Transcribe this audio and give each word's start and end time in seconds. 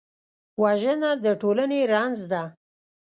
وژنه 0.61 1.11
د 1.23 1.25
ټولنې 1.41 1.79
رنځ 1.93 2.17
ده 2.31 2.43